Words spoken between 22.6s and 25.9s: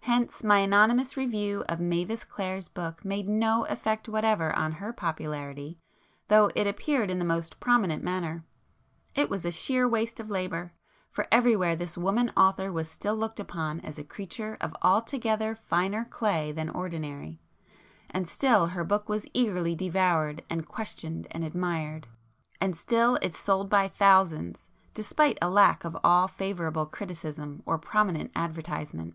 and still it sold by thousands, despite a lack